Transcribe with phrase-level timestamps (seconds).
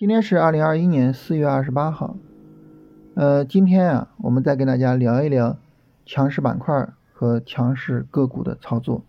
[0.00, 2.16] 今天是二零二一年四月二十八号，
[3.12, 5.58] 呃，今天啊，我们再跟大家聊一聊
[6.06, 9.02] 强势板块和强势个股的操作。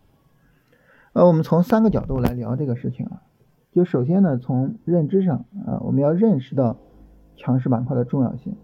[1.13, 3.21] 呃，我们从三个角度来聊这个事情啊。
[3.71, 6.75] 就首先呢，从认知上啊，我们要认识到
[7.37, 8.57] 强势板块的重要性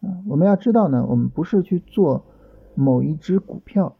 [0.00, 0.24] 啊。
[0.26, 2.24] 我们要知道呢，我们不是去做
[2.74, 3.96] 某一只股票，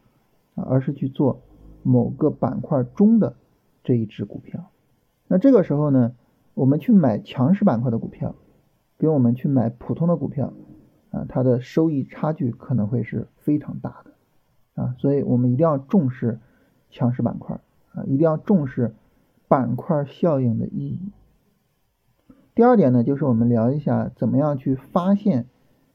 [0.55, 1.43] 而是去做
[1.83, 3.35] 某个板块中的
[3.83, 4.71] 这一只股票。
[5.29, 6.13] 那这个时候呢？
[6.55, 8.35] 我们去买强势板块的股票，
[8.97, 10.53] 跟我们去买普通的股票，
[11.11, 16.39] 啊，它的收益差距可能会是非常大的，啊，所以我们一定要重视
[16.91, 17.61] 强势板块，
[17.93, 18.95] 啊，一定要重视
[19.49, 21.13] 板块效应的意义。
[22.55, 25.49] 第二点呢，就是我们聊一下怎么样去发现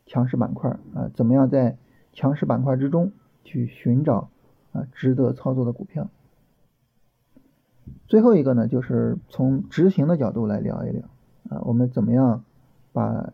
[0.06, 1.78] 强势板块，啊，怎么样在
[2.12, 3.14] 强势板块之中
[3.46, 4.30] 去寻找
[4.74, 6.10] 啊值得操作的股票。
[8.10, 11.04] 最后一个呢，就是从执行的角度来聊一聊
[11.48, 12.44] 啊，我们怎么样
[12.92, 13.32] 把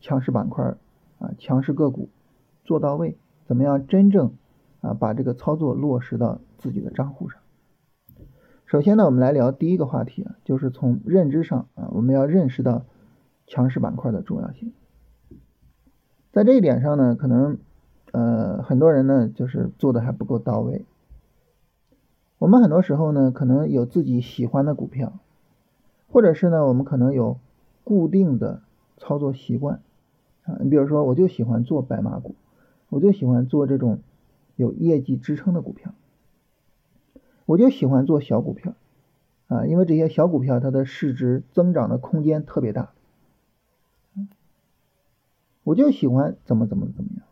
[0.00, 0.76] 强势板块
[1.18, 2.10] 啊、强势个股
[2.62, 3.16] 做到位？
[3.46, 4.34] 怎么样真正
[4.82, 7.40] 啊把这个操作落实到自己的账户上？
[8.66, 12.84] 首先呢，我们来聊第一个话题，就是从认知上啊，我们要认识到
[13.46, 14.74] 强势板块的重要性。
[16.32, 17.56] 在这一点上呢，可能
[18.12, 20.84] 呃很多人呢就是做的还不够到位。
[22.38, 25.18] 我们很多时候呢，可能有自己喜欢的股票，
[26.08, 27.38] 或者是呢，我们可能有
[27.82, 28.62] 固定的
[28.96, 29.82] 操作习惯
[30.44, 30.58] 啊。
[30.60, 32.36] 你比如说，我就喜欢做白马股，
[32.90, 33.98] 我就喜欢做这种
[34.54, 35.92] 有业绩支撑的股票，
[37.44, 38.74] 我就喜欢做小股票
[39.48, 42.92] 啊，因为这些小股票它的市值增长的空间特别大，
[45.64, 47.26] 我就喜欢怎么怎么怎么样。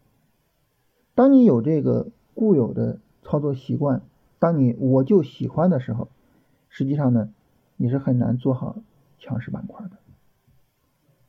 [1.14, 4.02] 当你有这个固有的操作习惯，
[4.38, 6.08] 当你我就喜欢的时候，
[6.68, 7.30] 实际上呢，
[7.76, 8.76] 你是很难做好
[9.18, 9.96] 强势板块的。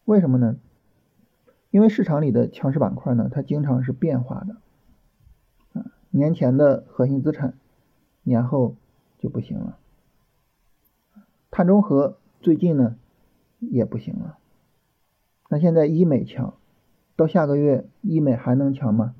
[0.05, 0.57] 为什么呢？
[1.69, 4.57] 因为市场里的强势板块呢，它经常是变化的。
[5.79, 7.53] 啊，年前的核心资产，
[8.23, 8.75] 年后
[9.17, 9.77] 就不行了。
[11.51, 12.97] 碳中和最近呢
[13.59, 14.37] 也不行了。
[15.49, 16.53] 那现在医美强，
[17.15, 19.15] 到下个月医美还能强吗？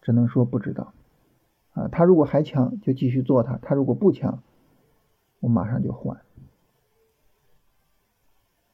[0.00, 0.92] 只能说不知道。
[1.74, 4.42] 啊，他如果还强，就继续做它；他如果不强，
[5.40, 6.20] 我马上就换。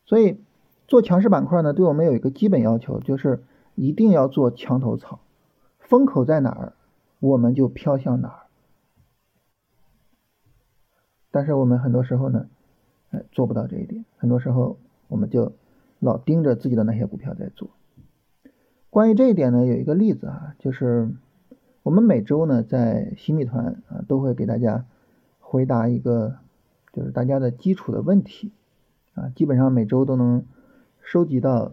[0.05, 0.39] 所以
[0.87, 3.43] 做强势板块呢，对我们有一个基本要求，就是
[3.75, 5.21] 一定要做墙头草，
[5.79, 6.75] 风口在哪儿，
[7.21, 8.47] 我们就飘向哪儿。
[11.31, 12.49] 但是我们很多时候呢，
[13.13, 14.05] 哎，做不到这一点。
[14.19, 14.77] 很多时候，
[15.09, 15.53] 我们就
[16.01, 17.71] 老盯着自己的那些股票在做。
[18.91, 21.09] 关于这一点呢，有一个例子啊，就是。
[21.83, 24.85] 我们每周呢，在新米团啊，都会给大家
[25.39, 26.37] 回答一个
[26.93, 28.53] 就是大家的基础的问题
[29.15, 30.45] 啊，基本上每周都能
[31.01, 31.73] 收集到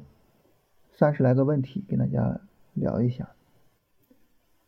[0.93, 2.39] 三十来个问题，跟大家
[2.73, 3.31] 聊一下。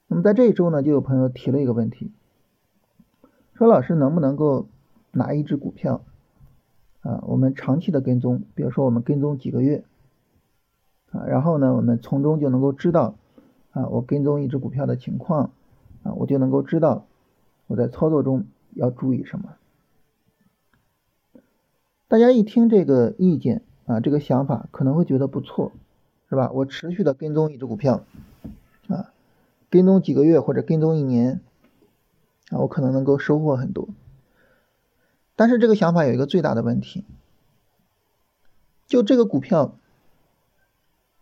[0.07, 2.11] 那么在这一周呢，就有朋友提了一个问题，
[3.53, 4.67] 说老师能不能够
[5.11, 6.03] 拿一只股票
[6.99, 9.85] 啊，我们长期的跟踪，比如说我们跟踪几个月
[11.11, 13.16] 啊，然后呢，我们从中就能够知道。
[13.72, 15.52] 啊，我跟踪一只股票的情况，
[16.03, 17.06] 啊，我就能够知道
[17.68, 19.56] 我在操作中要注意什么。
[22.08, 25.72] 大家一听这个意见啊，这个想法可能会觉得不错，
[26.29, 26.50] 是吧？
[26.52, 28.03] 我持续的跟踪一只股票，
[28.88, 29.13] 啊，
[29.69, 31.40] 跟踪几个月或者跟踪一年，
[32.50, 33.88] 啊，我可能能够收获很多。
[35.35, 37.06] 但是这个想法有一个最大的问题，
[38.88, 39.75] 就这个股票。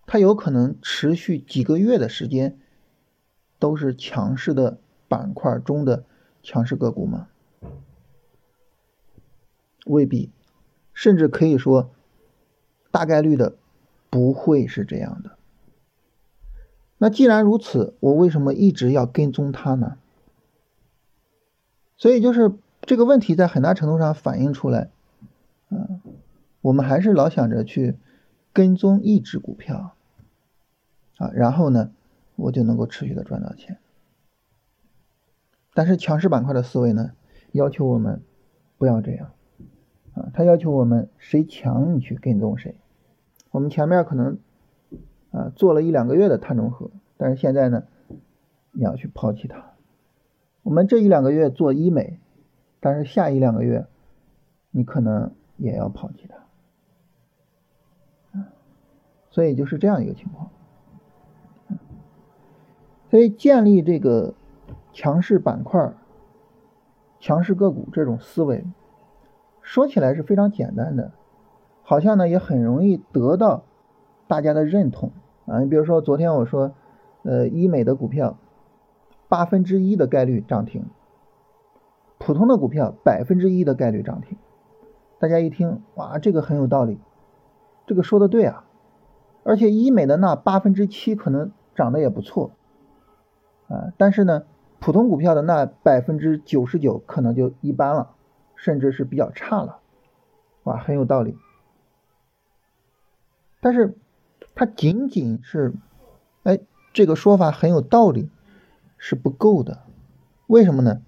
[0.07, 2.57] 它有可能持续几个月的时间，
[3.59, 4.79] 都是强势的
[5.09, 6.05] 板块中的
[6.41, 7.27] 强势个股吗？
[9.85, 10.31] 未必，
[10.93, 11.91] 甚至可以说，
[12.89, 13.57] 大概率的
[14.09, 15.37] 不会是这样的。
[16.97, 19.97] 那既然如此，我为什么一直要跟踪它呢？
[21.97, 24.89] 所以就是这个问题在很大程度上反映出来，
[25.69, 25.99] 嗯，
[26.61, 27.97] 我们还是老想着去
[28.53, 29.95] 跟踪一只股票。
[31.17, 31.91] 啊，然后呢，
[32.35, 33.79] 我就能够持续的赚到钱。
[35.73, 37.11] 但是强势板块的思维呢，
[37.51, 38.21] 要求我们
[38.77, 39.31] 不要这样
[40.15, 42.75] 啊，他要求我们谁强你去跟踪谁。
[43.51, 44.39] 我们前面可能
[45.31, 47.83] 啊做了一两个月的碳中和，但是现在呢，
[48.71, 49.73] 你要去抛弃它。
[50.63, 52.19] 我们这一两个月做医美，
[52.79, 53.87] 但是下一两个月
[54.71, 56.37] 你可能也要抛弃它。
[59.29, 60.49] 所以就是这样一个情况。
[63.09, 64.33] 所以建立这个
[64.93, 65.93] 强势板块、
[67.19, 68.65] 强势个股这种思维，
[69.61, 71.11] 说起来是非常简单的，
[71.83, 73.63] 好像呢也很容易得到
[74.27, 75.11] 大家的认同
[75.45, 75.59] 啊。
[75.59, 76.73] 你比如说昨天我说，
[77.23, 78.37] 呃，医美的股票
[79.27, 80.85] 八分之一的概率涨停，
[82.17, 84.37] 普通的股票百分之一的概率涨停。
[85.19, 86.99] 大家一听，哇，这个很有道理，
[87.85, 88.65] 这个说的对啊。
[89.43, 92.51] 而且医美的那八分之七可能涨得也不错
[93.67, 94.43] 啊，但是呢，
[94.79, 98.15] 普通股票的那百分之九十九可能就一般了，
[98.55, 99.79] 甚至是比较差了。
[100.63, 101.37] 哇，很有道理。
[103.59, 103.97] 但是，
[104.55, 105.73] 它仅仅是，
[106.43, 106.59] 哎，
[106.93, 108.29] 这个说法很有道理，
[108.97, 109.81] 是不够的。
[110.47, 111.01] 为什么呢？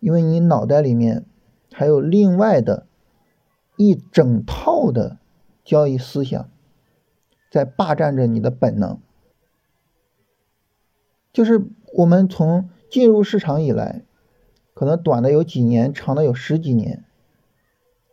[0.00, 1.24] 因为你脑袋里面
[1.72, 2.86] 还有另外的
[3.76, 5.18] 一整套的
[5.62, 6.48] 交易思想，
[7.50, 8.98] 在霸占着你的本能。
[11.32, 11.64] 就是
[11.94, 14.02] 我们从进入市场以来，
[14.74, 17.04] 可能短的有几年，长的有十几年，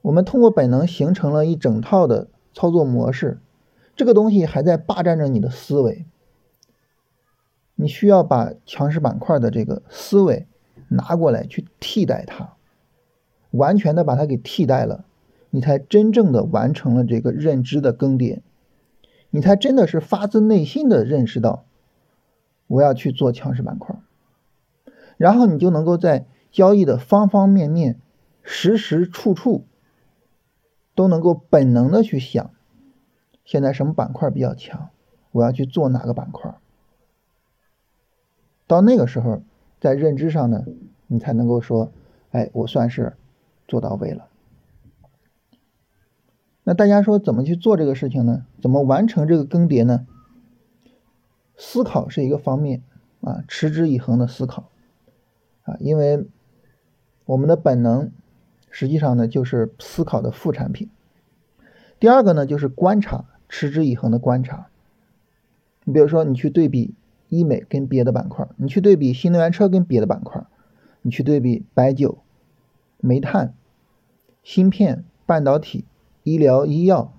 [0.02, 3.40] 我们通过本能形成了一整套的操作模式。
[3.96, 6.06] 这个东西还在霸占着你的思维，
[7.76, 10.48] 你需要把强势板块的这个思维
[10.88, 12.54] 拿过来去替代它，
[13.52, 15.04] 完全的把它给替代了，
[15.50, 18.40] 你才真正的完成了这个认知的更迭，
[19.32, 21.66] 你才真的是发自内心的认识到
[22.70, 23.96] 我要去做强势板块，
[25.18, 28.00] 然后你就能够在交易的方方面面、
[28.44, 29.66] 时时处处
[30.94, 32.52] 都能够本能的去想。
[33.44, 34.90] 现在什么板块比较强？
[35.32, 36.56] 我要去做哪个板块？
[38.68, 39.42] 到那个时候，
[39.80, 40.64] 在认知上呢，
[41.08, 41.92] 你才能够说，
[42.30, 43.18] 哎，我算是
[43.68, 44.28] 做到位了。
[46.64, 48.46] 那大家说怎么去做这个事情呢？
[48.62, 50.06] 怎么完成这个更迭呢？
[51.60, 52.82] 思考是一个方面
[53.22, 54.72] 啊，持之以恒的思考
[55.62, 56.26] 啊，因为
[57.26, 58.12] 我们的本能
[58.72, 60.90] 实际上呢就是思考的副产品。
[62.00, 63.26] 第二个呢就是观察。
[63.52, 64.68] 持之以恒的观察，
[65.84, 66.94] 你比如说，你去对比
[67.30, 70.46] 医美跟别的板块，你去对比新能源车跟别的板块，
[71.02, 72.20] 你去对比白酒、
[73.00, 73.56] 煤炭、
[74.44, 75.84] 芯片、半导体、
[76.22, 77.12] 医疗医药，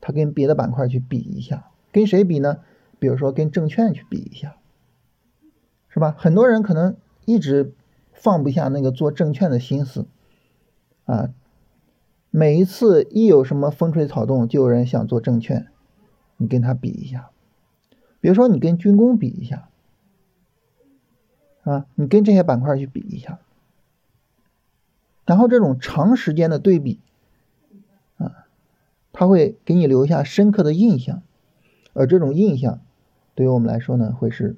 [0.00, 2.60] 它跟别的板块去比一下，跟谁比呢？
[3.02, 4.54] 比如说跟证券去比一下，
[5.88, 6.14] 是吧？
[6.16, 7.74] 很多人可能一直
[8.12, 10.06] 放不下那个做证券的心思
[11.04, 11.34] 啊。
[12.30, 15.66] 每一次一有什么风吹草动，就有人想做证券，
[16.36, 17.30] 你跟他比一下，
[18.20, 19.68] 比如说你跟军工比一下，
[21.64, 23.40] 啊，你跟这些板块去比一下，
[25.26, 27.00] 然后这种长时间的对比，
[28.18, 28.46] 啊，
[29.12, 31.20] 它会给你留下深刻的印象，
[31.94, 32.80] 而这种印象
[33.34, 34.56] 对于我们来说呢，会是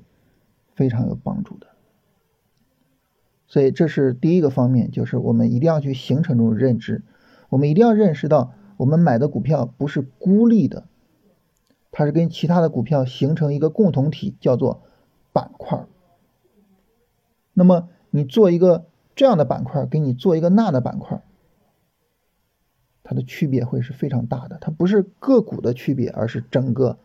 [0.75, 1.69] 非常有帮助的。
[3.47, 7.03] 所以这是第一个方面，就是我们一定要去形成这种认知。
[7.51, 10.89] 我们一定要认识到，我们买的股票不是孤立的，
[11.93, 14.83] 它是跟其他的股票形成一个共同体，叫做
[15.33, 15.87] 板块。
[17.53, 21.23] 那么你做一个这样的板块，跟你做一个那的板块，
[23.05, 24.59] 它的区别会是非常大的。
[24.61, 26.99] 它不是个股的区别，而是整个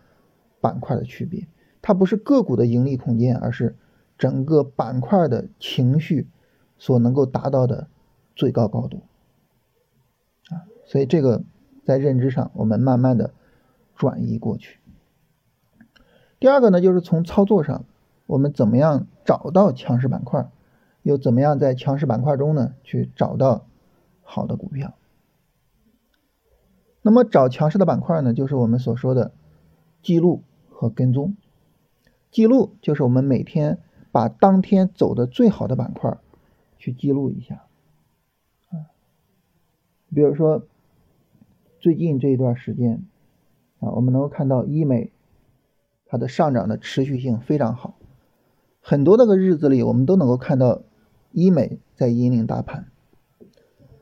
[0.62, 1.48] 板块的区别。
[1.82, 3.76] 它不是个股的盈利空间，而是
[4.18, 6.28] 整个板块的情绪
[6.78, 7.88] 所能够达到的
[8.36, 9.02] 最高高度
[10.50, 10.68] 啊。
[10.86, 11.44] 所以这个
[11.86, 13.34] 在认知上，我们慢慢的
[13.96, 14.80] 转移过去。
[16.40, 17.86] 第二个呢，就是从操作上，
[18.26, 20.50] 我们怎么样找到强势板块，
[21.04, 23.66] 又怎么样在强势板块中呢去找到
[24.22, 24.94] 好的股票？
[27.02, 29.32] 那么找强势的板块呢，就是我们所说的
[30.02, 31.36] 记录和跟踪。
[32.32, 33.80] 记录就是我们每天
[34.12, 36.18] 把当天走的最好的板块
[36.78, 37.66] 去记录一下，
[38.70, 38.90] 啊，
[40.14, 40.66] 比如说。
[41.82, 43.06] 最近这一段时间，
[43.80, 45.14] 啊，我们能够看到医美
[46.06, 47.94] 它的上涨的持续性非常好，
[48.82, 50.82] 很多那个日子里，我们都能够看到
[51.32, 52.92] 医美在引领大盘。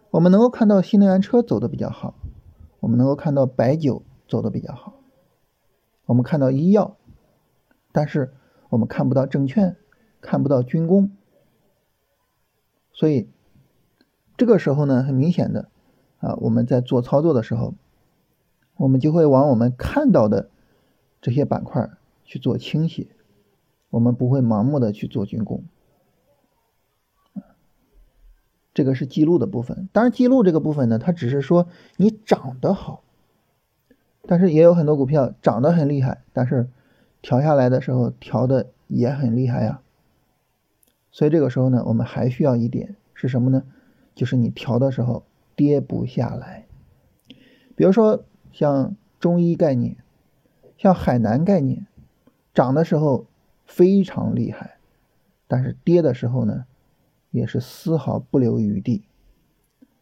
[0.10, 2.16] 我们能够看到新能源车走的比较好，
[2.80, 4.96] 我们能够看到白酒走的比较好，
[6.08, 6.97] 我们看到医药，
[7.98, 8.32] 但是
[8.70, 9.76] 我们看不到证券，
[10.22, 11.10] 看不到军工，
[12.92, 13.28] 所以
[14.38, 15.72] 这个时候呢，很明显的。
[16.20, 17.74] 啊，我们在做操作的时候，
[18.76, 20.52] 我们就会往我们看到的
[21.22, 21.90] 这些板块
[22.24, 23.08] 去做倾斜，
[23.90, 25.64] 我们不会盲目的去做军工。
[28.76, 29.90] 这个是记录的部分。
[29.92, 33.02] 当然，记录这个部分呢，它只是说你涨得好，
[34.28, 36.70] 但是也有很多股票涨得很厉害，但是
[37.28, 39.82] 调下来的时候调的也很厉害呀。
[41.12, 43.64] 所以这个时候呢，我们还需要一点是什么呢？
[44.16, 45.26] 就是你调的时候。
[45.58, 46.68] 跌不下来，
[47.76, 49.98] 比如说像中医概念，
[50.78, 51.88] 像海南概念，
[52.54, 53.26] 涨的时候
[53.66, 54.78] 非常厉害，
[55.48, 56.66] 但是跌的时候呢，
[57.32, 59.06] 也是丝毫不留余地。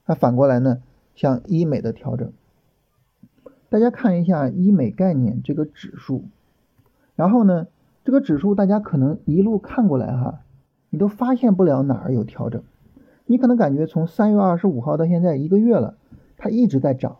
[0.05, 0.83] 那反过来呢，
[1.15, 2.33] 像医美的调整，
[3.69, 6.25] 大家看一下医美概念这个指数，
[7.15, 7.67] 然后呢，
[8.03, 10.41] 这个指数大家可能一路看过来哈，
[10.89, 12.61] 你都发现不了哪儿有调整，
[13.25, 15.97] 你可能感觉从三月二十五号到现在一个月了，
[16.37, 17.17] 它一直在涨。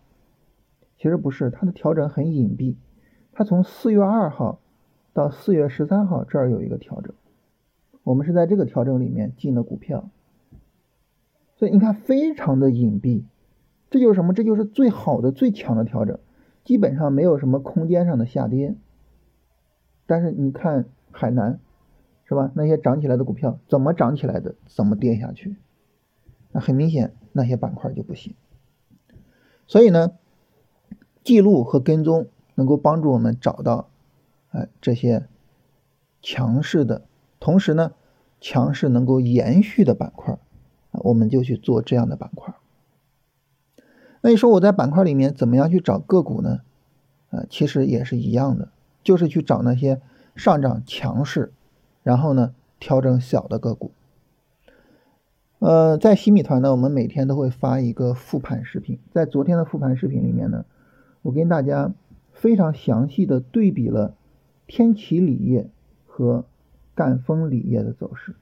[0.97, 2.75] 其实不是，它的调整很隐蔽。
[3.31, 4.59] 它从四月二号
[5.13, 7.13] 到四月十三号这儿有一个调整，
[8.03, 10.09] 我们是在这个调整里面进的股票，
[11.57, 13.23] 所以你看非常的隐蔽。
[13.89, 14.33] 这就是什么？
[14.33, 16.19] 这就是最好的、最强的调整，
[16.63, 18.75] 基本上没有什么空间上的下跌。
[20.05, 21.59] 但是你看海南，
[22.25, 22.51] 是吧？
[22.55, 24.55] 那些涨起来的股票怎么涨起来的？
[24.67, 25.57] 怎么跌下去？
[26.51, 28.35] 那很明显，那些板块就不行。
[29.67, 30.11] 所以呢？
[31.23, 33.89] 记录和跟踪能够帮助我们找到，
[34.49, 35.25] 哎，这些
[36.21, 37.07] 强势的，
[37.39, 37.93] 同时呢，
[38.39, 40.37] 强势能够延续的板块，
[40.91, 42.53] 我们就去做这样的板块。
[44.21, 46.59] 那你说我在板块里面怎么样去找个股呢？
[47.31, 48.69] 啊，其实也是一样的，
[49.05, 50.01] 就是去找那些
[50.35, 51.53] 上涨强势，
[52.03, 53.91] 然后呢调整小的个股。
[55.59, 60.65] 呃，在新米团呢，我们每天都会发一个复盘视频，在昨天的复盘视频里面呢。
[61.21, 61.93] 我跟大家
[62.33, 64.13] 非常详细的对比了
[64.67, 65.69] 天齐锂业
[66.05, 66.45] 和
[66.93, 68.35] 赣锋锂业的走势，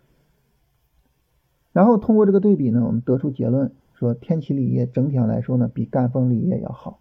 [1.72, 7.00] 然后通过这个对比呢，我们得出结论说天齐锂业整体上来说呢比赣锋锂业要好。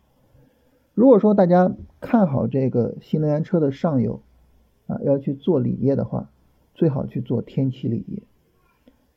[0.94, 4.20] 如果说大家看好这个新能源车的上游
[4.86, 6.28] 啊，要去做锂业的话，
[6.74, 8.22] 最好去做天齐锂业。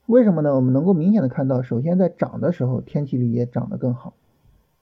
[0.05, 0.55] 为什么呢？
[0.55, 4.13] 我们能够明显的看到，首先在涨的时候，天齐锂业涨得更好，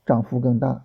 [0.06, 0.84] 涨幅更大。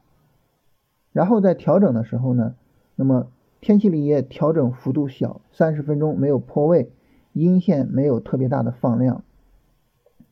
[1.11, 2.55] 然后在调整的时候呢，
[2.95, 3.27] 那么
[3.61, 6.91] 天齐锂业调整幅度小，三十分钟没有破位，
[7.33, 9.23] 阴线没有特别大的放量。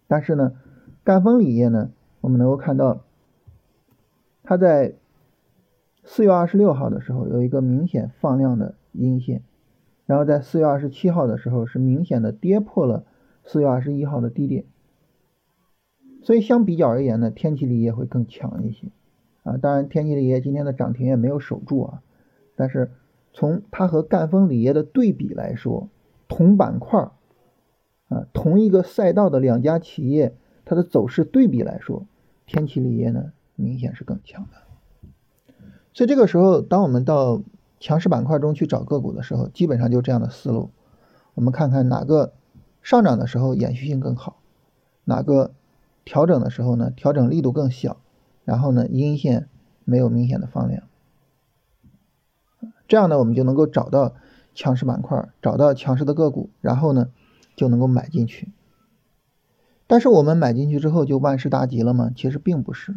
[0.07, 0.53] 但是呢，
[1.03, 1.91] 赣锋锂业呢，
[2.21, 3.01] 我们能够看到，
[4.43, 4.93] 它在
[6.09, 9.43] 四月二十六号的时候有一个明显放量的阴线，
[10.05, 13.03] 然后在四月二十七号的时候是明显的跌破了
[13.43, 14.63] 四月二十一号的低点。
[16.23, 18.87] 所以相比较而言呢，天齐锂业会更强一些。
[19.43, 22.01] 啊，当然，天齐锂业今天的涨停也没有守住啊。
[22.55, 22.89] 但是
[23.33, 25.89] 从它和赣锋锂业的对比来说，
[26.29, 27.11] 同板块
[28.07, 30.33] 啊，同一个赛道的两家企业，
[30.63, 32.05] 它的走势对比来说，
[32.45, 34.66] 天齐锂业呢明显是更强的。
[35.97, 37.41] 所以这个时候，当我们到
[37.79, 40.69] 强势板块中去找个股的时候，基本上就这样的思路。
[41.33, 42.33] 我们看看哪个
[42.83, 44.37] 上涨的时候延续性更好，
[45.05, 45.49] 哪个
[46.05, 47.97] 调整的时候呢调整力度更小。
[48.45, 49.49] 然后呢，阴线
[49.85, 50.83] 没有明显的放量，
[52.87, 54.13] 这样呢，我们就能够找到
[54.53, 57.09] 强势板块，找到强势的个股，然后呢，
[57.55, 58.51] 就能够买进去。
[59.87, 62.11] 但是我们买进去之后就万事大吉了吗？
[62.15, 62.95] 其实并不是，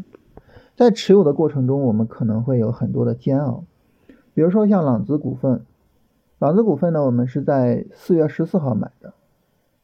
[0.81, 3.65] 在持有的过程中，我们可能会有很多的煎熬。
[4.33, 5.67] 比如说像朗姿股份，
[6.39, 9.13] 朗姿股份呢，我们是在四月十四号买的，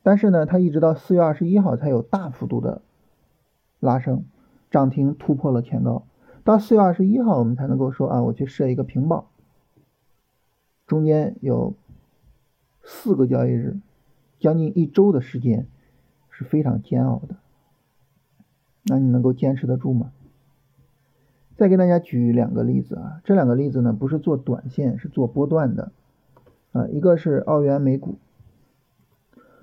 [0.03, 2.81] 但是呢，它一直到四月二十一号才有大幅度的
[3.79, 4.25] 拉升。
[4.71, 6.05] 涨停突破了前高，
[6.45, 9.29] 到四月二十一号我们才能够说啊，我去设一个平保，
[10.87, 11.75] 中间有
[12.83, 13.77] 四个交易日，
[14.41, 15.67] 将近一周的时间
[16.31, 17.37] 是非常煎熬的。
[18.85, 20.11] 那你能够坚持得住吗？
[21.57, 25.91] 再给大家举两个例子啊，这两个例子呢不是做短线，是做波段的
[26.73, 28.17] 啊，一个是澳元美股，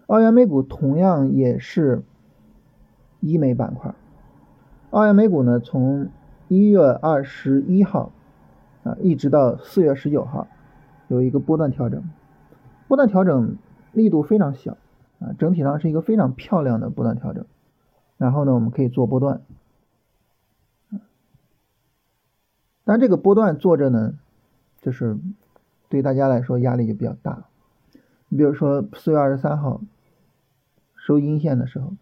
[0.07, 2.01] 澳元美股同样也是
[3.19, 3.93] 医美板块。
[4.89, 6.09] 澳元美股呢，从
[6.47, 8.11] 一月二十一号
[8.83, 10.47] 啊，一直到四月十九号，
[11.07, 12.03] 有一个波段调整，
[12.87, 13.57] 波段调整
[13.91, 14.77] 力度非常小
[15.19, 17.45] 啊，整体上是一个非常漂亮的波段调整。
[18.17, 19.41] 然后呢，我们可以做波段，
[22.85, 24.17] 但这个波段做着呢，
[24.81, 25.17] 就是
[25.89, 27.45] 对大家来说压力就比较大。
[28.29, 29.81] 你比如说四月二十三号
[30.95, 31.93] 收阴线的时候。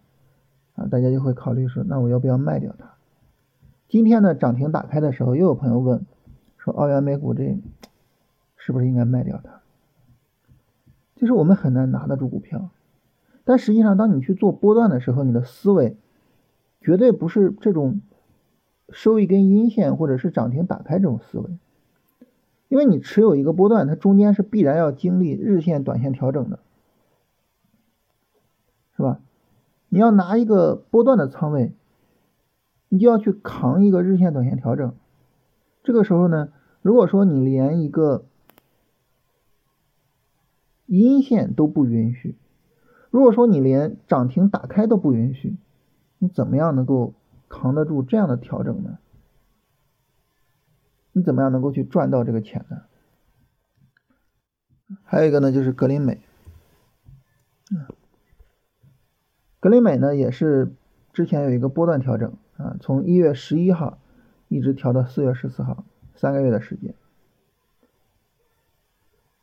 [0.74, 2.94] 啊，大家就会考虑说，那我要不要卖掉它？
[3.90, 6.06] 今天呢，涨停打开的时候，又有朋友问，
[6.56, 7.58] 说澳元美股这
[8.56, 9.60] 是不是应该卖掉它？
[11.14, 12.70] 就是我们很难拿得住股票，
[13.44, 15.94] 但实际上，当你去做波段的时候，你的思维
[16.80, 18.00] 绝对不是这种
[18.92, 21.50] 收一根阴线或者是涨停打开这种思维，
[22.68, 26.58] 因为你持有一个波段，它中间是必然要经历日线、短线调整的，
[28.96, 29.20] 是吧？
[29.88, 31.72] 你要拿一个波段的仓位，
[32.88, 34.94] 你就要去扛一个日线、短线调整，
[35.82, 38.24] 这个时候呢，如果说你连一个
[40.86, 42.36] 阴线都不允许，
[43.10, 45.56] 如果说你连涨停打开都不允许，
[46.18, 47.12] 你怎么样能够
[47.52, 48.98] 扛得住这样的调整呢？
[51.12, 52.84] 你怎么样能够去赚到这个钱呢？
[55.04, 56.22] 还有一个呢，就是格林美，
[59.60, 60.74] 格林美呢也是
[61.12, 63.98] 之前有一个波段调整啊，从一月十一号
[64.48, 66.94] 一直调到四月十四号，三个月的时间。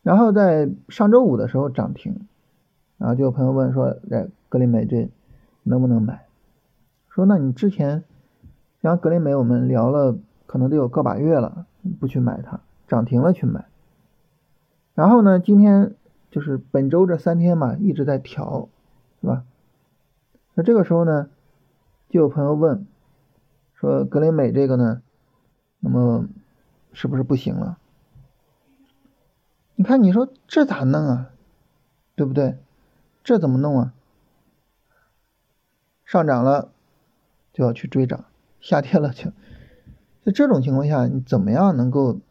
[0.01, 2.27] 然后在上周五的时候涨停，
[2.97, 5.11] 然后就有朋友问说：“哎，格林美这
[5.61, 6.25] 能不能买？”
[7.19, 8.05] 说：“那你之前
[8.81, 11.65] 像格林美，我们聊了可能得有个把月了，
[11.99, 13.67] 不去买它，涨停了去买。
[14.93, 15.97] 然后呢，今天
[16.31, 18.69] 就是本周这三天嘛，一直在调，
[19.19, 19.43] 是吧？
[20.53, 21.29] 那这个时候呢，
[22.07, 22.87] 就有朋友问
[23.73, 25.01] 说：格林美这个呢，
[25.81, 26.25] 那么
[26.93, 27.77] 是不是不行了？”
[29.75, 31.31] 你看，你说这咋弄啊？
[32.15, 32.57] 对不对？
[33.25, 33.93] 这怎么弄啊？
[36.05, 36.71] 上涨了
[37.59, 38.23] 就要去追涨，
[38.61, 39.33] 下跌了就……
[40.23, 42.21] 在这种情况下，你怎么样能够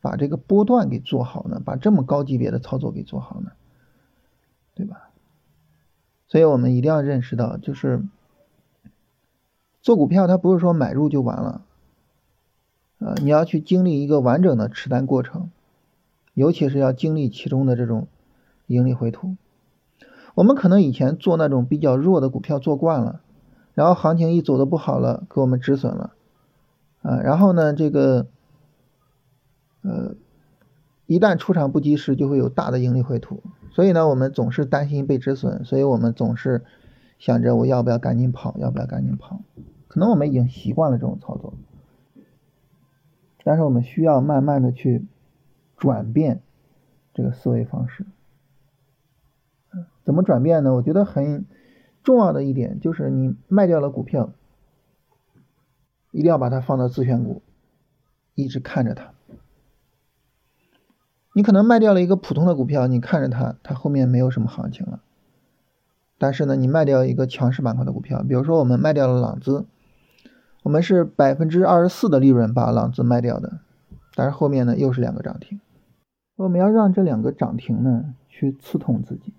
[0.00, 1.60] 把这个波段给做好呢？
[1.64, 3.50] 把这么高级别的操作给做好呢？
[4.76, 5.10] 对吧？
[6.28, 8.04] 所以我们一定要认识到，就是
[9.80, 11.62] 做股票，它不是说买入就完了。
[13.00, 15.50] 呃，你要去经历一个完整的持单过程，
[16.34, 18.06] 尤其是要经历其中的这种
[18.68, 19.34] 盈利回吐。
[20.36, 23.20] 我们可能以前做那种比较弱的股票做惯了，
[23.74, 26.12] 然后行情一走的不好了，给我们止损了，
[27.02, 28.26] 啊，然后呢，这个，
[29.82, 30.14] 呃，
[31.06, 33.42] 一旦出场不及时，就会有大的盈利回吐。
[33.70, 36.62] 所以呢，我们总是担心被止损，所以我们总是
[37.18, 39.40] 想着我要不要赶紧跑，要不要赶紧跑。
[39.88, 41.54] 可能我们已经习惯了这种操作。
[43.44, 45.04] 但是我们需要慢慢的去
[45.76, 46.42] 转变
[47.12, 48.06] 这个思维方式，
[50.04, 50.74] 怎么转变呢？
[50.74, 51.44] 我觉得很
[52.02, 54.32] 重要的一点就是你卖掉了股票，
[56.10, 57.42] 一定要把它放到自选股，
[58.34, 59.12] 一直看着它。
[61.34, 65.00] 你可能卖掉了一个普通的股票，你看着它，它后面没有什么行情了。
[66.18, 69.66] 但是呢，你卖掉一个强势板块的股票，比如说我们卖掉了朗姿。
[70.64, 73.58] 我们是百分之二十四的利润把朗姿卖掉的，
[74.14, 75.60] 但是后面呢又是两个涨停，
[76.36, 79.34] 我们要让这两个涨停呢去刺痛自己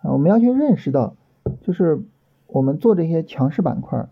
[0.00, 1.14] 啊，我们要去认识到，
[1.60, 2.02] 就是
[2.46, 4.08] 我们做这些强势板块、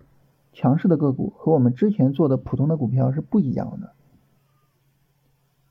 [0.53, 3.93] 强势的个股和我们之前做的普通的股票是不一样的，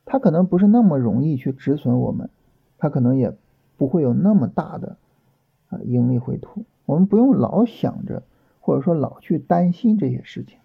[0.05, 2.29] 它可能不是那么容易去止损我们，
[2.77, 3.37] 它可能也
[3.77, 4.97] 不会有那么大的
[5.67, 8.23] 啊盈利回吐，我们不用老想着。
[8.61, 10.59] 或者说老去担心这些事情。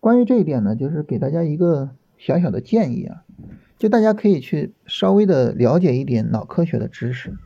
[0.00, 3.24] 关于这一点呢，就是给大家一个小小的建议啊，
[3.76, 7.36] 就大家可以去稍微的了解一点脑科学的知识。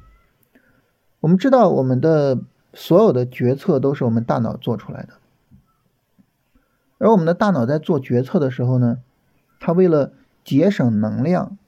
[1.20, 2.38] 我们知道我们的
[2.72, 5.14] 所有的决策都是我们大脑做出来的，
[6.98, 8.98] 而我们的大脑在做决策的时候呢，
[9.58, 10.12] 它为了
[10.44, 11.58] 节省能量，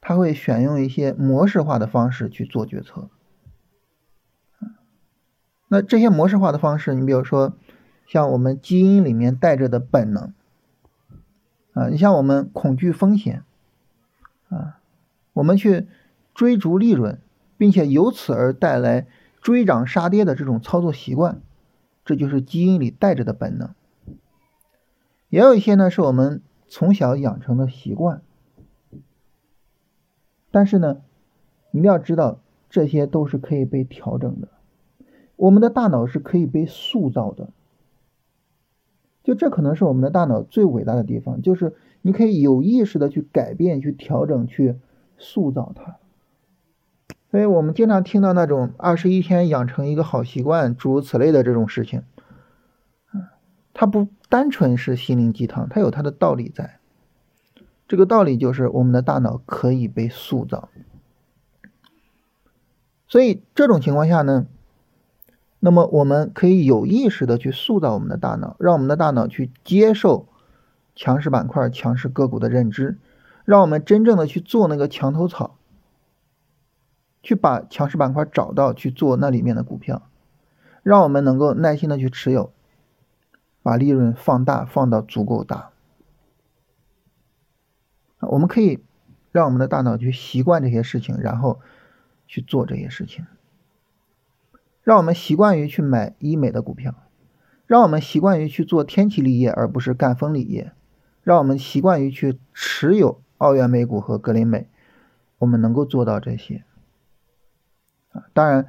[0.00, 3.08] 它会选用一些模式化的方式去做决策。
[5.68, 7.52] 那这些模式化的方式，你比如说，
[8.06, 10.32] 像我们基因里面带着的本能，
[11.74, 13.44] 啊，你像我们恐惧风险，
[14.48, 14.80] 啊，
[15.32, 15.86] 我们去
[16.34, 17.20] 追逐利润，
[17.60, 19.06] 并且由此而带来
[19.42, 21.42] 追涨杀跌的这种操作习惯，
[22.06, 23.74] 这就是基因里带着的本能。
[25.28, 28.22] 也有一些呢，是我们从小养成的习惯，
[30.50, 31.02] 但是呢，
[31.72, 34.48] 一定要知道，这些都是可以被调整的。
[35.36, 37.50] 我们的大脑是可以被塑造的，
[39.22, 44.76] 就这可能是我们的大脑最伟大的地方，就是你可以有意识的去改变、去调整、去
[45.18, 45.98] 塑造它。
[47.30, 52.02] 所以我们经常听到那种二十一天养成一个好习惯，诸如此类的这种事情，
[53.72, 56.78] 它不单纯是心灵鸡汤，它有它的道理在。
[57.86, 60.68] 这个道理就是我们的大脑可以被塑造，
[63.08, 64.46] 所以这种情况下呢？
[65.62, 70.26] 那么我们可以有意识的去塑造我们的大脑，让我们的大脑去接受
[70.94, 72.96] 强势板块、强势个股的认知，
[73.44, 75.58] 让我们真正的去做那个墙头草，
[77.22, 80.02] 去把强势板块找到，去做那里面的股票，
[80.82, 82.52] 让我们能够耐心的去持有，
[83.62, 85.70] 把利润放大，放到足够大。
[88.20, 88.82] 我们可以
[89.32, 91.60] 让我们的大脑去习惯这些事情，然后
[92.26, 93.26] 去做这些事情。
[94.82, 96.94] 让我们习惯于去买医美的股票，
[97.66, 100.72] 让我们习惯于去做天齐锂业而不是赣锋锂业，
[101.22, 104.68] 让我们习惯于去持有澳元美股和格林美，
[105.38, 106.64] 我们能够做到这些。
[108.32, 108.66] 当然，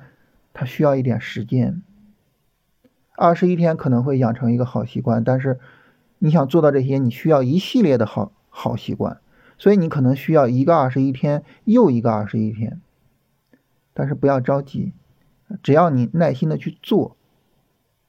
[0.53, 1.81] 它需要一点时间，
[3.15, 5.59] 二十一天可能会养成一个好习惯，但是
[6.19, 9.19] 你想做到这些，你需要一系列的好好习惯，
[9.57, 12.81] 所以你可能需要一个二十一天又一个二十一天，
[13.93, 14.93] 但是不要着急，
[15.63, 17.15] 只要你耐心的去做。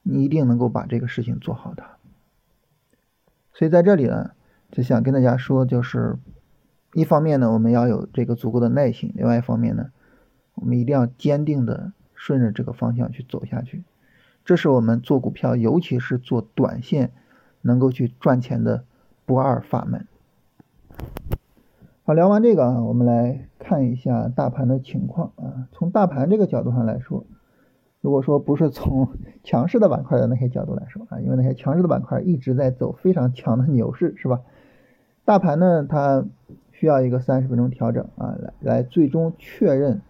[0.04, 1.84] 你一定能够把这个事情做好的，
[3.54, 4.32] 所以在这里呢，
[4.72, 6.16] 就想跟大家说，就是
[6.92, 9.92] 一方面呢，我们要有这个足够的耐心；，另外一方面呢，
[10.54, 13.82] 我们一定要坚定的顺着这个方向去走下去。
[14.44, 17.12] 这是我们做股票，尤其是做短线，
[17.60, 18.84] 能够去赚钱的
[19.24, 20.06] 不二法门。
[22.04, 25.68] 好，聊完这个啊，我们来看一下大盘的情况啊。
[25.72, 27.24] 从大盘这个角度上来说。
[28.00, 29.10] 如果说不是从
[29.44, 34.40] 强势的板块的那些角度来说啊，因为那些强势的板块一直在走非常强的牛市，是吧？
[35.24, 36.24] 大盘呢，它
[36.72, 40.00] 需要一个三十分钟调整啊，来来最终确认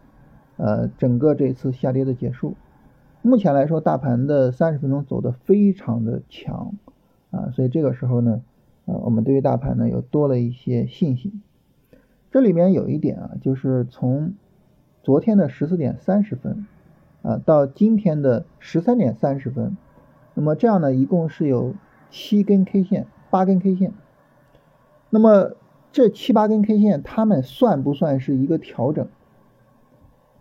[0.56, 2.54] 呃整个这次下跌的结束。
[3.22, 6.74] 目前来说，大盘的三十分钟走的非常的强
[7.30, 8.42] 啊，所以这个时候呢，
[8.84, 11.42] 呃，我们对于大盘呢又多了一些信心。
[12.30, 14.34] 这里面有一点啊，就是从
[15.02, 16.66] 昨天的十四点三十分。
[17.22, 19.76] 啊，到今天的十三点三十分，
[20.34, 21.76] 那么这样呢，一共是有
[22.10, 23.92] 七根 K 线，八根 K 线。
[25.08, 25.52] 那么
[25.92, 29.06] 这七八根 K 线，它们算不算是一个调整？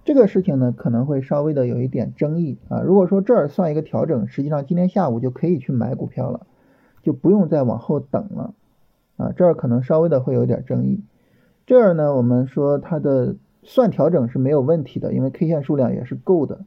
[0.04, 2.82] 这个事情呢，可能会稍微的有一点争议啊。
[2.82, 6.48] 如果说这儿算一个调整，实际上今天下午就可以去买股票了，
[7.04, 8.54] 就不用再往后等了
[9.18, 9.32] 啊。
[9.36, 11.04] 这儿可能稍微的会有点争议。
[11.66, 13.36] 这儿呢，我们说它的。
[13.64, 16.62] 算调整是没有问题的，因为 K 线数量也是够的。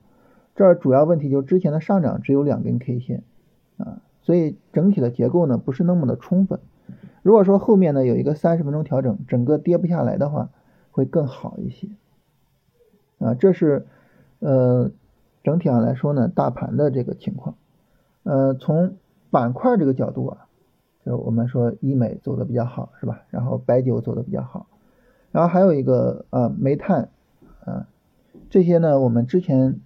[0.55, 3.25] 这儿主要问题就是之前的上涨只有两根 K 线
[3.79, 6.61] 啊，所以整体的结构呢不是那么的充分。
[7.23, 10.51] 如果说后面呢有一个三十分钟调整，整个跌不下来的话，
[10.93, 11.89] 会更好一些
[13.25, 13.35] 啊。
[13.35, 13.87] 这是
[14.39, 14.91] 呃
[15.43, 17.57] 整体上来说呢大盘的这个情况。
[18.23, 18.97] 呃，从
[19.31, 20.47] 板块这个角度啊，
[21.05, 23.23] 就我们说医美走的比较好是吧？
[23.31, 24.67] 然后白酒走的比较好。
[25.33, 27.09] 然后还有一个呃煤炭，
[27.65, 27.87] 啊
[28.51, 29.81] 这些呢我们之前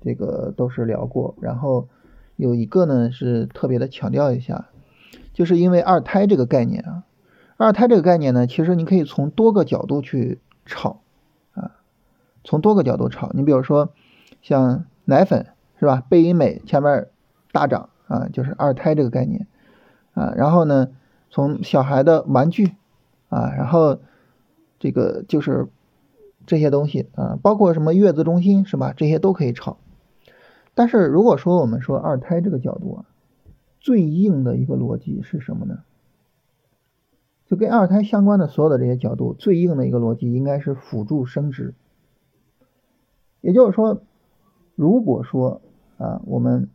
[0.00, 1.88] 这个都是聊过，然后
[2.36, 4.66] 有一个呢是特别的强调一下，
[5.32, 7.04] 就是因为二胎这个概念啊，
[7.56, 11.00] 二胎这个概念呢，其实你可以从多个角度去炒，
[12.48, 13.92] 从多个角度炒，你比如说
[14.40, 15.46] 像奶粉
[15.78, 17.08] 是吧，贝因美前面
[17.52, 19.46] 大涨啊，就是二胎这个概念
[20.14, 20.88] 啊，然后呢
[21.30, 22.72] 从小孩的玩具
[23.28, 23.98] 啊，然后。
[24.80, 25.66] 这个就是
[26.46, 28.94] 这些东西啊，包括什么月子中心是吧？
[28.96, 29.76] 这些都可以炒。
[30.76, 33.04] 但是如果说我们说二胎这个角度啊，
[33.80, 35.80] 最硬的一个逻辑是什么呢？
[37.46, 41.74] 就跟二胎相关的所有的这些角度，最硬的一个逻辑应该是辅助生殖。
[43.40, 44.02] 也就是说，
[44.74, 45.60] 如果说
[45.96, 46.68] 啊，我们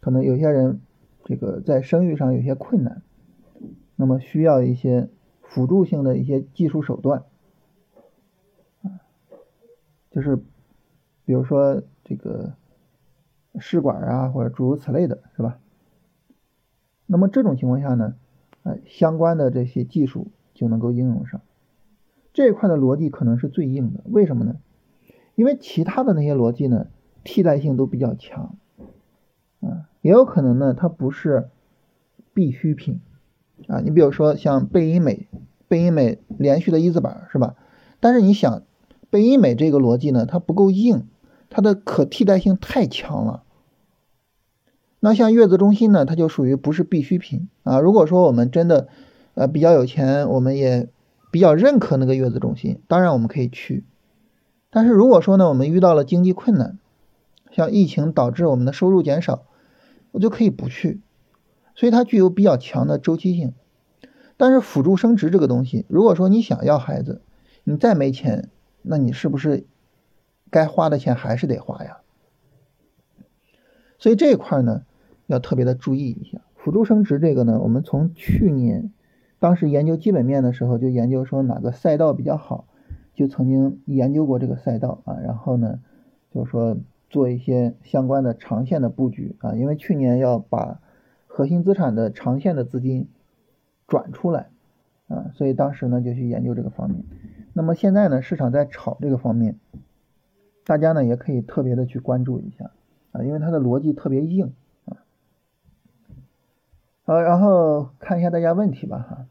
[0.00, 0.80] 可能有些人
[1.24, 3.02] 这个在生育上有些困难，
[3.96, 5.08] 那么需要一些
[5.42, 7.24] 辅助性的一些技术手段。
[8.82, 9.00] 啊
[10.10, 10.36] 就是，
[11.24, 12.54] 比如说这个
[13.58, 15.58] 试管啊，或者诸如此类的，是吧？
[17.06, 18.14] 那么这种情况下呢，
[18.62, 21.40] 呃，相关的这些技术就能够应用上。
[22.32, 24.56] 这一块的逻辑可能是最硬的，为什么呢？
[25.38, 26.88] 因为其他的那些逻辑呢，
[27.22, 28.56] 替代性都比较强，
[29.60, 31.48] 啊，也有可能呢，它不是
[32.34, 33.00] 必需品
[33.68, 33.78] 啊。
[33.78, 35.28] 你比如说像贝因美，
[35.68, 37.54] 贝因美连续的一字板，是吧？
[38.00, 38.62] 但是你想。
[39.10, 41.06] 贝因美这个逻辑呢，它不够硬，
[41.48, 43.42] 它的可替代性太强了。
[45.00, 47.80] 那像月子中心呢，它就属于不是必需品啊。
[47.80, 48.88] 如果说我们真的
[49.32, 50.90] 呃比较有钱，我们也
[51.30, 53.86] 比较认可那个月子中心，当然我们可以去。
[54.70, 56.78] 但是如果说呢，我们遇到了经济困难，
[57.50, 59.44] 像疫情导致我们的收入减少，
[60.12, 61.00] 我就可以不去。
[61.74, 63.54] 所以它具有比较强的周期性。
[64.36, 67.22] 但是辅助生殖这个东西，如果说你想要孩子，
[67.64, 68.50] 你再没钱。
[68.82, 69.66] 那你是不是
[70.50, 71.98] 该花的钱还是得花呀？
[73.98, 74.82] 所以这一块呢，
[75.26, 76.40] 要特别的注意一下。
[76.54, 78.92] 辅助生殖这个呢，我们从去年
[79.40, 82.66] 当时研究基本面的时候，就研究说哪个赛道比较好，
[83.18, 85.18] 就曾经研究过这个赛道啊。
[85.18, 85.80] 然后呢，
[86.30, 86.76] 就是说
[87.10, 90.80] 做一些相关的长线的布局啊，因为去年要把
[91.26, 93.08] 核心资产的长线的资金
[93.88, 94.50] 转出来
[95.08, 97.02] 啊，所以当时呢就去研究这个方面。
[97.54, 99.58] 那么现在呢，市场在炒这个方面，
[100.64, 102.70] 大家呢也可以特别的去关注一下
[103.10, 104.52] 啊，因为它的逻辑特别硬
[104.84, 105.02] 啊。
[107.04, 109.26] 好，然后看一下大家问题吧哈。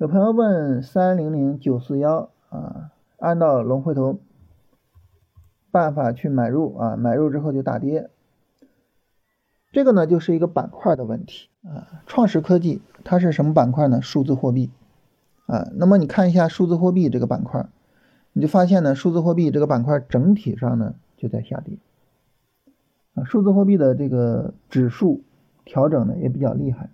[0.00, 4.18] 有朋友问三零零九四幺啊，按照龙回头
[5.70, 8.08] 办法去买入啊，买入之后就大跌。
[9.72, 12.00] 这个呢就是一个板块的问题啊。
[12.06, 14.00] 创实科技它是什么板块呢？
[14.00, 14.70] 数字货币
[15.44, 15.68] 啊。
[15.74, 17.68] 那么你看一下数字货币这个板块，
[18.32, 21.76] 你就发现呢，数字货币这个板块整体上呢就在下跌
[23.12, 23.24] 啊。
[23.24, 25.20] 数字货币的这个指数。
[25.66, 26.88] 调整的也比较厉害，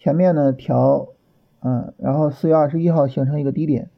[0.00, 1.10] 前面呢调，
[1.60, 3.90] 嗯，然后四月二十一号形成一个低点，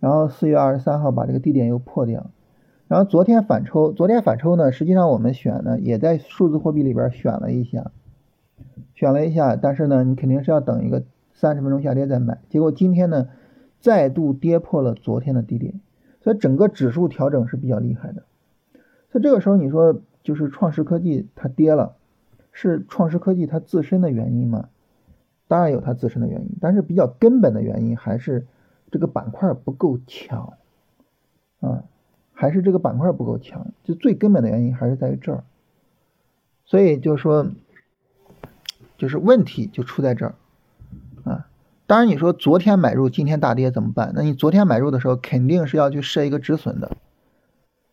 [0.00, 2.30] 然后四月二十三号把这个低点又破掉，
[2.88, 7.92] 然后昨天反抽，昨天反抽呢，实际上我们选呢也在数字货币里边选了一下，
[8.94, 13.28] 选了一下，但是呢你肯定是要等一个三十分钟下跌再买，结果今天呢
[13.78, 15.80] 再度跌破了昨天的低点，
[16.22, 18.22] 所以整个指数调整是比较厉害的，
[19.12, 21.94] 所以这个时候你说就是创世科技它跌了。
[22.58, 24.70] 是创世科技它自身的原因吗？
[25.48, 28.46] 当然有它自身的原因，但是比较根本的原因还是
[28.90, 30.54] 这个板块不够强
[31.60, 31.84] 啊，
[32.32, 35.44] 还是这个板块不够强，就最根本的原因还是在于这儿。
[36.64, 37.46] 所以就是说，
[38.98, 40.34] 就是问题就出在这儿
[41.22, 41.46] 啊。
[41.86, 44.12] 当然你说昨天买入，今天大跌怎么办？
[44.16, 46.90] 那你昨天买入的时候肯定是要去设一个止损的。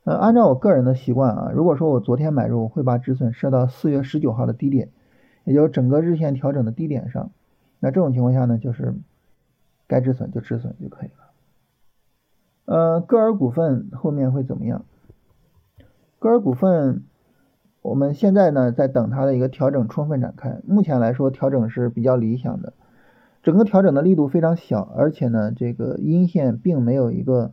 [0.05, 4.89] 呃，按照我个人的习惯啊，如果说我昨天买入，我会把止损设到四月十九号的低点，
[5.43, 7.29] 也就是整个日线调整的低点上。
[7.83, 8.95] 那这种情况下呢，就是
[9.87, 11.15] 该止损就止损就可以了。
[12.63, 14.85] 呃，歌尔股份后面会怎么样？
[16.17, 17.03] 歌尔股份，
[17.81, 20.61] 我们现在呢在等它的一个调整充分展开。
[20.65, 22.71] 目前来说，调整是比较理想的，
[23.43, 27.51] 整个调整的力度非常小，而且呢，这个阴线并没有一个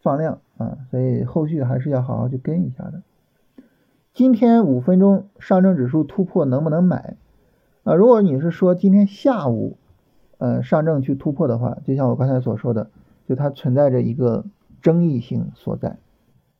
[0.00, 0.40] 放量。
[0.56, 3.02] 啊，所以后续还是要好好去跟一下的。
[4.14, 7.18] 今天五分钟上证指数突破能不能买？
[7.84, 9.76] 啊，如果你是说今天下午，
[10.38, 12.90] 呃，上证去突破的话，就像我刚才所说的，
[13.28, 14.46] 就它存在着一个
[14.80, 15.98] 争议性所在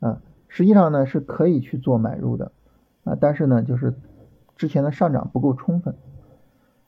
[0.01, 0.21] 啊。
[0.49, 2.53] 实际上呢是可以去做买入的
[3.05, 3.95] 啊，但是呢就是
[4.57, 5.95] 之前的上涨不够充分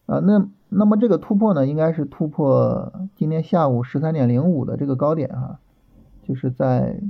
[0.04, 0.18] 啊。
[0.18, 5.60] 那那么这个突破呢，应该是突破今天下午十三点零五的这个高点哈。
[6.24, 7.00] 就是在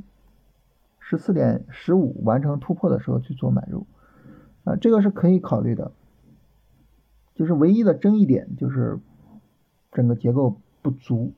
[1.00, 3.86] 十四点十五完成突破的时候去做买入，
[4.64, 5.90] 啊，这个是可以考虑的。
[7.36, 8.98] 就是唯一的争议点就是
[9.92, 11.32] 整个结构不足。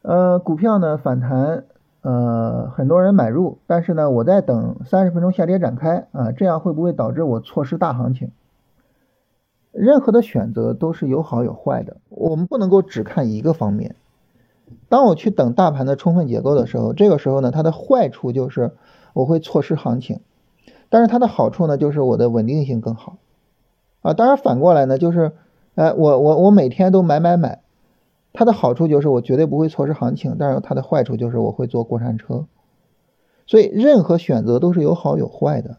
[0.00, 1.64] 呃，股票呢反弹，
[2.00, 8.30] 呃，很多人买入，但是呢，我在等三十分钟下跌展开啊，这样会不会导致我错失大行情？
[9.72, 13.96] 任何的选择都是有好有坏的，我们不能够只看一个方面。
[14.88, 18.72] 当我去等大盘的充分结构的时候，这个时候呢，它的坏处就是
[19.12, 20.20] 我会错失行情，
[20.88, 23.18] 但是它的好处呢，就是我的稳定性更好
[24.08, 24.14] 啊。
[24.14, 25.32] 当然反过来呢，就是
[25.74, 27.62] 哎，我我我每天都买买买，
[28.32, 32.46] 它的好处就是我绝对不会错失行情，但是它的坏处就是我会坐过山车。
[33.46, 35.78] 所以任何选择都是有好有坏的。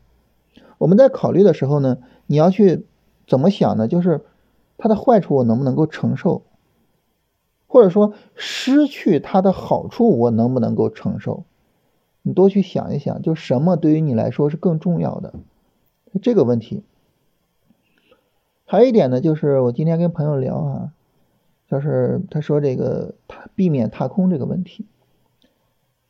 [0.78, 2.86] 我们在考虑的时候呢，你要去
[3.28, 3.88] 怎么想呢？
[3.88, 4.22] 就是
[4.78, 6.44] 它的坏处我能不能够承受？
[7.68, 11.44] 或者说失去它的好处，我能不能够承受？
[12.24, 15.34] 你多去想一想，就什么对于你来说是更重要的
[16.22, 16.84] 这个问题。
[18.72, 20.94] 还有一点呢，就是我今天跟朋友聊啊，
[21.68, 24.86] 就是他说这个他避免踏空这个问题。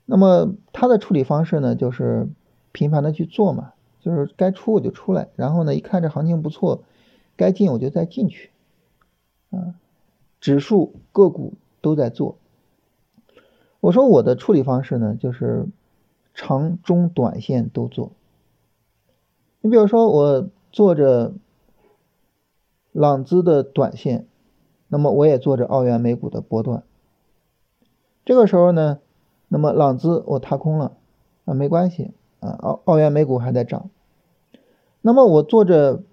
[0.05, 2.27] 那么他的处理方式呢，就是
[2.73, 6.83] 频繁的去做嘛，就是该出我就出来，然后呢一看这行情不错，
[7.37, 8.49] 该进我就再进去
[9.51, 9.75] 啊。
[10.41, 12.35] 指数个股都在做，
[13.79, 15.65] 我说我的处理方式呢，就是
[16.33, 18.11] 长中短线都做。
[19.61, 21.31] 你比如说我做着
[22.91, 24.25] 朗姿的短线，
[24.87, 26.83] 那么我也做着澳元美股的波段。
[28.25, 28.99] 这个时候呢，
[29.47, 30.93] 那么朗姿我踏空了
[31.45, 33.89] 啊，没关系啊，澳澳元美股还在涨。
[35.01, 36.03] 那么我做着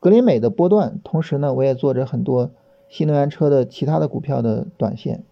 [0.00, 2.50] 格林美的波段，同时呢，我也做着很多。
[2.88, 5.24] 新能源车的其他的股票的短线，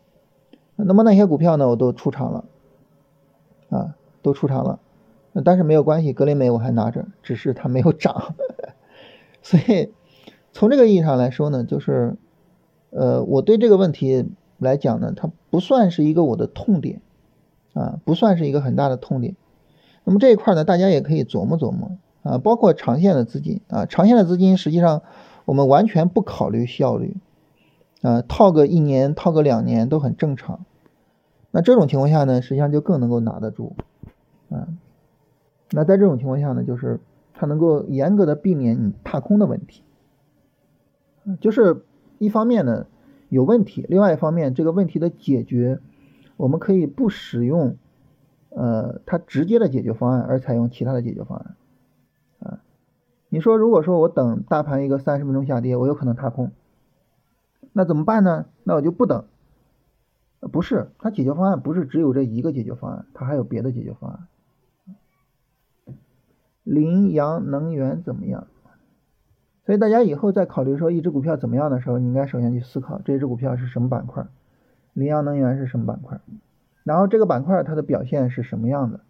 [0.74, 2.44] 那么那些股票呢，我都出场了，
[3.70, 4.80] 啊，都出场了，
[5.44, 8.34] 但是没有关系，格林美我还拿着，只是它没有涨，
[9.40, 9.92] 所以
[10.54, 12.16] 从这个意义上来说呢，就是，
[12.90, 14.24] 呃，我对这个问题
[14.58, 17.02] 来讲呢，它不算是一个我的痛点，
[17.74, 19.34] 啊，不算是一个很大的痛点。
[20.04, 25.02] 那么这一块呢，大家也可以琢磨琢磨啊，包括长线的资金啊，长线的资金实际上
[25.44, 27.16] 我们完全不考虑效率。
[28.02, 30.66] 啊，套个一年，套个两年都很正常。
[31.50, 33.74] 那这种情况下呢，实际上就更能够拿得住。
[34.50, 34.78] 嗯，
[35.70, 37.00] 那在这种情况下呢，就是
[37.32, 39.82] 它能够严格的避免你踏空的问题。
[41.40, 41.84] 就是
[42.18, 42.86] 一方面呢
[43.28, 45.80] 有问题，另外一方面这个问题的解决，
[46.36, 47.76] 我们可以不使用
[48.50, 51.56] 呃它直接的解决方案，而采用其他的解决方案。
[52.40, 52.60] 啊，
[53.28, 56.52] 你说如果说我等大盘一个三十分钟下跌，我有可能踏空，
[57.72, 58.46] 那怎么办呢？
[58.62, 59.24] 那我就不等。
[60.52, 64.28] 不是，它解决方案不是只有这一个解决方案，它还有别的解决方案。
[66.64, 68.46] 羚羊能源怎么样？
[69.66, 74.26] 所以大家以后在考虑说一只股票怎么样的时候，你应该首先去思考这只股票是什么板块，
[74.92, 76.20] 羚羊能源是什么板块，
[76.82, 79.00] 然后这个板块它的表现是什么样的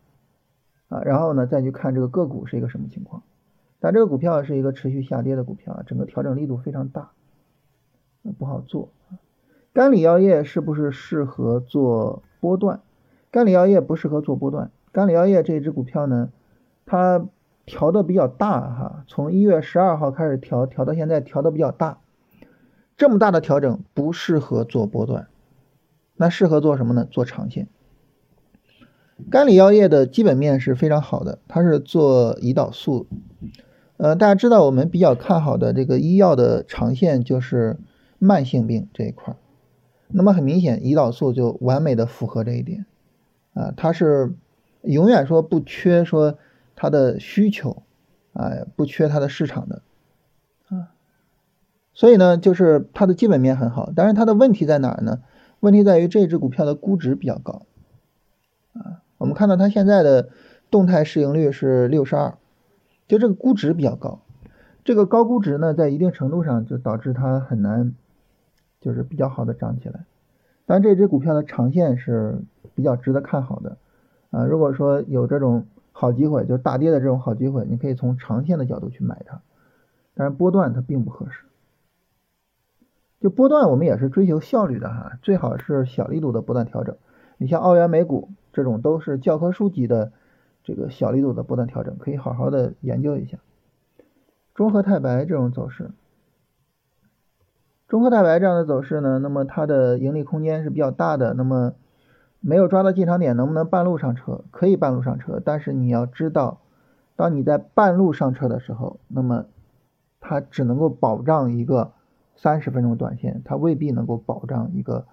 [0.88, 1.02] 啊？
[1.02, 3.22] 然后呢再去看这个个股是一个什么情况。
[3.80, 7.10] 但这个股票是一个持续下跌的股票，整个调整力度非常大，
[8.38, 8.90] 不好做。
[9.72, 12.80] 甘李药业是不是适合做波段？
[13.32, 14.70] 甘李药业不适合做波段。
[14.92, 16.30] 甘李药业这只股票呢，
[16.86, 17.26] 它。
[17.66, 21.98] 调的比较大哈，从一月十二号开始调，调到现在调的比较大，
[22.96, 25.29] 这么大的调整不适合做波段，
[26.16, 27.07] 那适合做什么呢？
[27.11, 27.68] 做长线。
[29.31, 33.07] 甘李药业的基本面是非常好的，它是做胰岛素，
[33.96, 37.79] 呃，大家知道我们比较看好的这个医药的长线就是
[38.18, 39.37] 慢性病这一块，
[40.09, 42.85] 那么很明显，胰岛素就完美的符合这一点，
[43.55, 44.35] 啊，它是
[44.83, 46.37] 永远说不缺说。
[46.76, 47.82] 它的需求，
[48.32, 49.82] 啊，不缺它的市场的，
[50.68, 50.90] 啊，
[51.92, 55.22] 所以呢，就是它的基本面很好，但是它的问题在哪儿呢？
[55.60, 57.62] 问题在于这只股票的估值比较高，
[58.72, 60.30] 啊，我们看到它现在的
[60.70, 62.34] 动态市盈率是六十二，
[63.06, 64.20] 就这个估值比较高，
[64.84, 67.94] 这个高估值呢，在一定程度上就导致它很难，
[68.80, 70.04] 就是比较好的涨起来，
[70.66, 72.42] 当然这只股票的长线是
[72.74, 73.76] 比较值得看好的，
[74.30, 75.66] 啊，如果说有这种。
[75.96, 79.40] 好机会就是大跌的这种好机会，你可以从长线的角度去买它，
[80.14, 81.44] 但是波段它并不合适。
[83.20, 86.96] 就波段我们也是追求效率的哈，最好是小力度的波段调整。
[87.38, 90.11] 你像澳元美股这种都是教科书级的
[90.64, 93.38] 这个小力度的波段调整，可以好好的研究一下。
[94.57, 95.92] 中和太白这种走势，
[97.87, 101.72] 中和太白这样的走势呢，那么它的盈利空间是比较大的，那么。
[102.46, 104.44] 没有抓到进场点，能不能半路上车？
[104.50, 106.61] 可以半路上车，但是你要知道，
[107.16, 109.46] 当你在半路上车的时候，那么
[110.20, 111.94] 它只能够保障一个
[112.37, 115.07] 三十分钟短线，它未必能够保障一个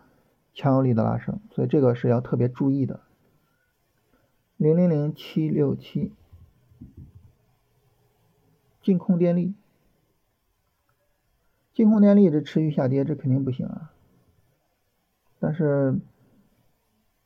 [0.53, 2.99] 强有力的拉升，所以这个是要特别注意的。
[4.57, 6.11] 零零零七六七，
[8.81, 9.53] 净空电力，
[11.73, 13.93] 净空电力这持续下跌，这肯定不行啊，
[15.39, 15.97] 但是。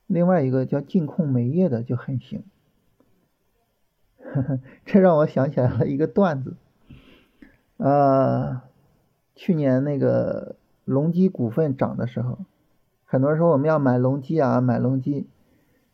[0.08, 2.44] 另外一个叫净控煤业的就很行，
[4.86, 6.56] 这让我想起来了一个段子，
[7.78, 8.62] 呃，
[9.36, 12.38] 去年那个隆基股份涨的时候，
[13.06, 15.28] 很多人说我们要买隆基啊，买隆基，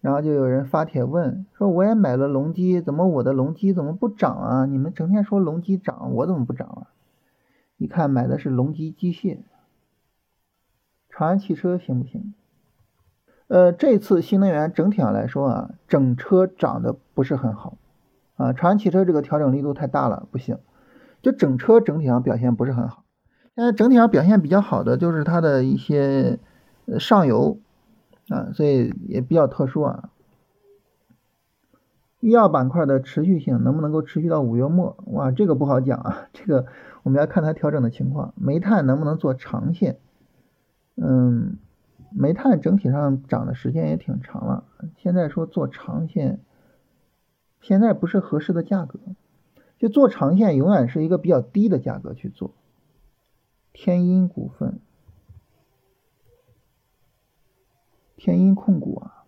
[0.02, 4.66] 然后就有人发帖问说我也买了隆基，怎么我的隆基怎么不涨啊？
[4.66, 6.92] 你们整天说隆基涨，我怎么不涨啊？
[7.78, 9.40] 一看买的是隆基机械，
[11.10, 12.34] 长安汽车行不行？
[13.52, 17.78] 呃，这次新能源整体上来说啊，整车涨得不是很好
[18.38, 18.54] 啊。
[18.54, 20.58] 长安汽车这个调整力度太大了，不行。
[21.22, 23.04] 就整车整体上表现不是很好。
[23.54, 26.40] 现在整体上表现比较好的就是它的一些
[26.98, 27.60] 上游
[28.30, 30.10] 啊，所以也比较特殊啊。
[32.22, 34.96] 医药板块的持续性能不能够持续到五月末？
[35.08, 36.30] 哇，这个不好讲啊。
[36.32, 36.68] 这个
[37.04, 38.34] 我们要看它调整的情况。
[38.38, 39.98] 煤炭能不能做长线？
[40.96, 41.58] 嗯。
[42.14, 44.66] 煤炭整体上涨的时间也挺长了，
[44.98, 46.42] 现在说做长线，
[47.62, 49.00] 现在不是合适的价格，
[49.78, 52.54] 就做长线永远是一个比较低的价格去做。
[53.72, 54.80] 天音股份，
[58.18, 59.24] 天音控股啊，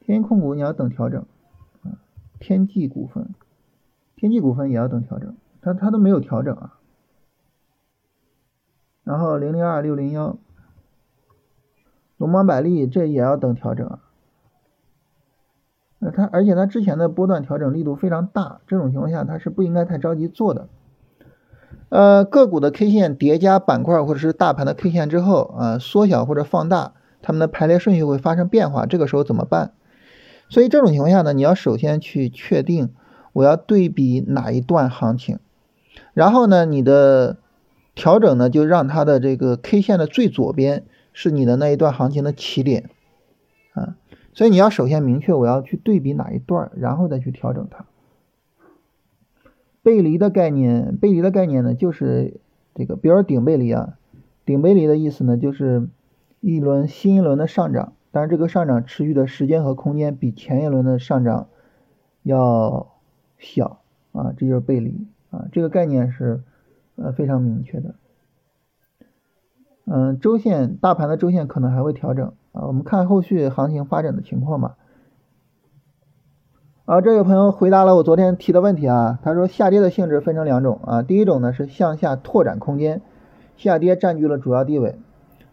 [0.00, 1.24] 天音控股你要等调整
[1.82, 2.02] 啊。
[2.40, 3.34] 天际股份，
[4.16, 6.80] 天际股份也要等调整，它它都没有调整啊。
[9.04, 10.36] 然后零零二六零幺。
[12.20, 13.98] 龙芒百利这也要等调整啊，
[15.98, 20.68] 那它而且它之前的波段调整力度非常大，这种情况下它是不应该太着急做的。
[21.88, 26.92] 呃，个股的 K 线叠加板块或者是大盘的 K 线之后啊，缩小或者放大，
[27.22, 29.72] 它们的排列顺序会发生变化，这个时候怎么办？
[30.50, 32.90] 所以这种情况下呢，你要首先去确定
[33.32, 35.38] 我要对比哪一段行情，
[36.12, 37.38] 然后呢，你的
[37.94, 40.84] 调整呢就让它的这个 K 线的最左边。
[41.12, 42.90] 是你的那一段行情的起点，
[43.72, 43.96] 啊，
[44.32, 47.84] 所以你要首先明确我要去对比哪一段，然后再去调整它。
[49.82, 52.40] 背离的概念，背离的概念呢，就是
[52.74, 53.96] 这个，比如说顶背离啊，
[54.44, 55.88] 顶背离的意思呢，就是
[56.40, 61.48] 一轮新一轮的上涨，但是这个上涨持续的时间和空间比前一轮的上涨
[62.22, 62.92] 要
[63.38, 63.80] 小
[64.12, 66.42] 啊，这就是背离啊，这个概念是
[66.96, 67.94] 呃非常明确的。
[69.86, 74.76] 嗯，周线大盘的周线可能还会调整啊，我们看后续行情发展的情况吧。
[76.84, 79.18] 啊，这位朋友回答了我昨天提的问题啊。
[79.22, 83.00] 他说，下跌的性质分成两种啊，第一种呢是向下拓展空间，
[83.56, 84.96] 下跌占据了主要地位；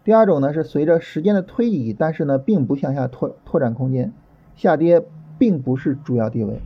[0.02, 4.12] 第二种呢是随着时间的推移，但是呢并不向下拓拓展空间，
[4.56, 5.04] 下跌
[5.38, 6.60] 并不是主要地位。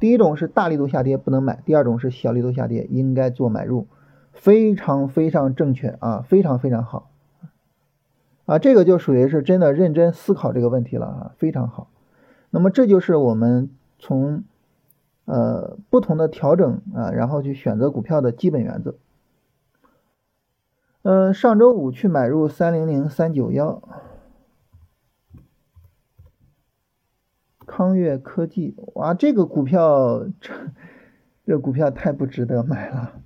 [0.00, 3.86] 第一种是大力度下跌不能买，第二种是小力度下跌应该做买入，
[4.34, 7.10] 非常非常正确啊，非常非常好
[8.44, 11.88] 啊，这个就属于是真的认真思考这个问题了啊，非常好。
[12.50, 13.70] 那么这就是我们。
[13.96, 14.44] 从
[15.24, 18.96] 呃不同的调整啊，然后去选择股票的基本原则。
[21.02, 23.80] 嗯，上周五去买入三零零三九幺，
[27.64, 30.52] 康悦科技，哇，这个股票这
[31.46, 33.22] 这股票太不值得买了，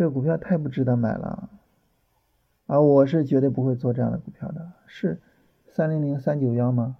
[0.00, 1.50] 这个股票太不值得买了
[2.64, 2.80] 啊！
[2.80, 5.20] 我是绝对不会做这样的股票的，是
[5.68, 6.96] 三零零三九幺吗？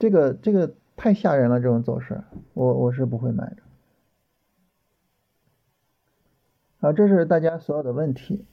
[0.00, 3.58] 这个这个太吓人了，这种走势，我我是不会买的。
[6.80, 8.44] 啊，这是大家所有的问题。